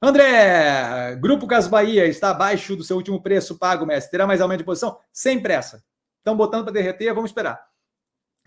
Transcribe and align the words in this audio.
André, 0.00 1.16
Grupo 1.16 1.44
Gas 1.44 1.66
Bahia 1.66 2.06
está 2.06 2.30
abaixo 2.30 2.76
do 2.76 2.84
seu 2.84 2.96
último 2.96 3.20
preço 3.20 3.58
pago, 3.58 3.84
mestre. 3.84 4.12
Terá 4.12 4.26
mais 4.26 4.40
aumento 4.40 4.58
de 4.58 4.64
posição? 4.64 4.98
Sem 5.12 5.42
pressa. 5.42 5.82
Estão 6.18 6.36
botando 6.36 6.64
para 6.64 6.72
derreter, 6.72 7.12
vamos 7.12 7.30
esperar. 7.30 7.60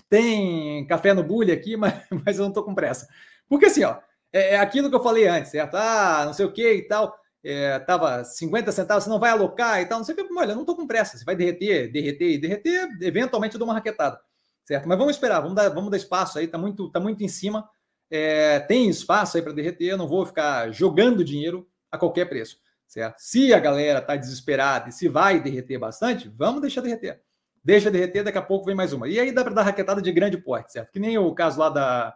Tem 0.10 0.88
café 0.88 1.14
no 1.14 1.24
bule 1.24 1.52
aqui, 1.52 1.76
mas, 1.78 1.94
mas 2.26 2.38
eu 2.38 2.44
não 2.44 2.50
estou 2.50 2.64
com 2.64 2.74
pressa. 2.74 3.08
Porque 3.50 3.66
assim, 3.66 3.84
ó, 3.84 3.98
é, 4.32 4.56
é, 4.56 4.60
aquilo 4.60 4.90
que 4.90 4.96
eu 4.96 5.04
falei 5.04 5.28
antes, 5.28 5.52
certo? 5.52 5.76
Ah, 5.76 6.24
não 6.26 6.34
sei 6.34 6.46
o 6.46 6.54
que 6.54 6.74
e 6.74 6.88
tal. 6.88 7.14
É, 7.44 7.80
tava 7.80 8.24
50 8.24 8.72
centavos, 8.72 9.04
você 9.04 9.10
não 9.10 9.20
vai 9.20 9.32
alocar 9.32 9.82
e 9.82 9.86
tal, 9.86 9.98
não 9.98 10.06
sei 10.06 10.16
o 10.16 10.18
que. 10.18 10.34
Olha, 10.34 10.54
não 10.54 10.62
estou 10.62 10.76
com 10.76 10.88
pressa. 10.88 11.18
Você 11.18 11.26
vai 11.26 11.36
derreter, 11.36 11.92
derreter 11.92 12.32
e 12.32 12.38
derreter, 12.38 12.90
eventualmente 13.02 13.56
eu 13.56 13.60
dou 13.60 13.68
uma 13.68 13.74
raquetada, 13.74 14.22
certo? 14.64 14.88
Mas 14.88 14.98
vamos 14.98 15.16
esperar, 15.16 15.42
vamos 15.42 15.56
dar, 15.56 15.68
vamos 15.70 15.92
dar 15.92 15.98
espaço 15.98 16.40
aí, 16.40 16.48
tá 16.48 16.58
muito, 16.58 16.90
tá 16.92 17.00
muito 17.00 17.22
em 17.24 17.28
cima. 17.28 17.68
É, 18.12 18.60
tem 18.60 18.90
espaço 18.90 19.38
aí 19.38 19.44
para 19.44 19.54
derreter, 19.54 19.86
eu 19.86 19.98
não 19.98 20.08
vou 20.08 20.26
ficar 20.26 20.70
jogando 20.72 21.24
dinheiro 21.24 21.66
a 21.90 21.98
qualquer 21.98 22.26
preço, 22.26 22.58
certo? 22.86 23.16
Se 23.20 23.54
a 23.54 23.60
galera 23.60 24.00
está 24.00 24.18
desesperada 24.18 24.90
e 24.90 24.92
se 24.92 25.08
vai 25.08 25.40
derreter 25.40 25.78
bastante, 25.78 26.30
vamos 26.38 26.62
deixar 26.62 26.82
derreter. 26.82 27.22
Deixa 27.64 27.90
derreter, 27.90 28.24
daqui 28.24 28.38
a 28.38 28.42
pouco 28.42 28.66
vem 28.66 28.76
mais 28.76 28.92
uma. 28.92 29.08
E 29.08 29.20
aí 29.20 29.32
dá 29.32 29.44
para 29.44 29.54
dar 29.54 29.64
raquetada 29.64 30.02
de 30.02 30.12
grande 30.12 30.38
porte, 30.38 30.74
certo? 30.74 30.92
Que 30.92 31.00
nem 31.00 31.18
o 31.18 31.34
caso 31.34 31.60
lá 31.60 31.70
da, 31.70 32.14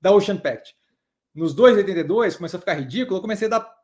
da 0.00 0.12
Ocean 0.12 0.36
Pact. 0.36 0.76
Nos 1.34 1.54
2,82 1.54 2.36
começou 2.36 2.58
a 2.58 2.60
ficar 2.60 2.74
ridículo, 2.74 3.16
eu 3.16 3.22
comecei 3.22 3.46
a 3.46 3.50
dar 3.50 3.78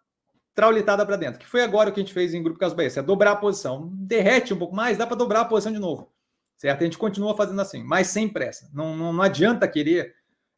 traulitada 0.55 1.05
para 1.07 1.17
dentro, 1.17 1.41
que 1.41 1.47
foi 1.47 1.63
agora 1.63 1.91
o 1.91 1.93
que 1.93 2.01
a 2.01 2.03
gente 2.03 2.13
fez 2.13 2.33
em 2.35 2.43
Grupo 2.43 2.61
Caso 2.61 2.77
Bahia, 2.77 2.91
é 2.95 3.03
dobrar 3.03 3.33
a 3.33 3.37
posição. 3.37 3.91
Derrete 3.95 4.53
um 4.53 4.59
pouco 4.59 4.75
mais, 4.75 4.99
dá 4.99 5.07
para 5.07 5.17
dobrar 5.17 5.41
a 5.41 5.45
posição 5.45 5.73
de 5.73 5.79
novo, 5.79 6.13
certo? 6.57 6.83
A 6.83 6.85
gente 6.85 6.99
continua 6.99 7.37
fazendo 7.37 7.61
assim, 7.61 7.83
mas 7.83 8.09
sem 8.09 8.29
pressa. 8.29 8.71
Não, 8.73 8.97
não, 8.97 9.13
não 9.13 9.23
adianta 9.23 9.67
querer 9.67 10.15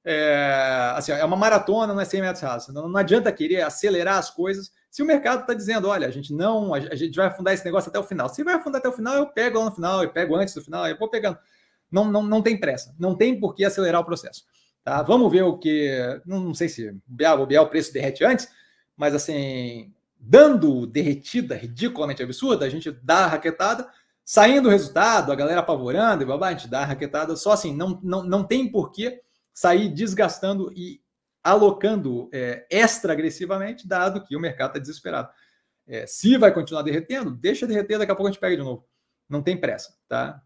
é, 0.09 0.93
assim, 0.95 1.11
é 1.11 1.25
uma 1.25 1.37
maratona, 1.37 1.93
não 1.93 2.01
é 2.01 2.05
100 2.05 2.21
metros 2.21 2.41
rasos. 2.41 2.73
Não, 2.73 2.89
não 2.89 2.97
adianta 2.97 3.33
querer 3.33 3.63
acelerar 3.63 4.19
as 4.19 4.31
coisas 4.31 4.71
se 4.89 5.03
o 5.03 5.07
mercado 5.07 5.41
está 5.41 5.53
dizendo, 5.53 5.89
olha, 5.89 6.07
a 6.07 6.11
gente 6.13 6.33
não, 6.33 6.73
a 6.73 6.95
gente 6.95 7.17
vai 7.17 7.27
afundar 7.27 7.53
esse 7.53 7.65
negócio 7.65 7.91
até 7.91 7.99
o 7.99 8.05
final. 8.05 8.29
Se 8.29 8.45
vai 8.45 8.55
afundar 8.55 8.79
até 8.79 8.89
o 8.89 8.93
final, 8.93 9.17
eu 9.17 9.27
pego 9.27 9.59
lá 9.59 9.65
no 9.65 9.73
final, 9.73 10.05
eu 10.05 10.11
pego 10.11 10.37
antes 10.37 10.55
do 10.55 10.63
final, 10.63 10.87
eu 10.87 10.97
vou 10.97 11.11
pegando. 11.11 11.37
Não, 11.91 12.05
não, 12.05 12.23
não 12.23 12.41
tem 12.41 12.59
pressa, 12.59 12.95
não 13.01 13.17
tem 13.17 13.39
por 13.39 13.53
que 13.53 13.65
acelerar 13.65 14.01
o 14.01 14.05
processo. 14.05 14.45
Tá? 14.85 15.03
Vamos 15.03 15.31
ver 15.31 15.43
o 15.43 15.59
que. 15.59 15.91
Não, 16.25 16.41
não 16.41 16.55
sei 16.55 16.69
se 16.69 16.97
bobear, 17.05 17.63
o 17.63 17.67
preço 17.67 17.93
derrete 17.93 18.25
antes, 18.25 18.49
mas 18.97 19.13
assim, 19.13 19.93
dando 20.21 20.87
derretida 20.87 21.57
ridiculamente 21.57 22.23
absurda, 22.23 22.65
a 22.65 22.71
gente 22.71 22.93
dá 23.03 23.25
a 23.25 23.27
raquetada, 23.27 23.89
saindo 24.25 24.69
o 24.69 24.71
resultado, 24.71 25.33
a 25.33 25.35
galera 25.35 25.61
apavorando 25.61 26.23
e 26.23 26.27
babá, 26.27 26.49
a 26.49 26.53
gente 26.53 26.69
dá 26.69 26.83
a 26.83 26.85
raquetada, 26.85 27.35
só 27.35 27.53
assim, 27.53 27.75
não, 27.75 28.01
não, 28.03 28.23
não 28.23 28.45
tem 28.45 28.71
porquê 28.71 29.21
sair 29.57 29.89
desgastando 29.89 30.71
e 30.77 31.01
alocando 31.43 32.29
é, 32.31 32.67
extra 32.71 33.15
agressivamente, 33.15 33.89
dado 33.89 34.23
que 34.23 34.37
o 34.37 34.41
mercado 34.41 34.69
está 34.69 34.79
desesperado. 34.79 35.31
É, 35.87 36.07
se 36.07 36.37
vai 36.37 36.53
continuar 36.53 36.83
derretendo, 36.83 37.31
deixa 37.31 37.67
derreter, 37.67 37.99
daqui 37.99 38.13
a 38.13 38.15
pouco 38.15 38.29
a 38.29 38.33
gente 38.33 38.41
pega 38.41 38.55
de 38.55 38.63
novo. 38.63 38.87
Não 39.27 39.43
tem 39.43 39.59
pressa, 39.59 39.97
tá? 40.07 40.43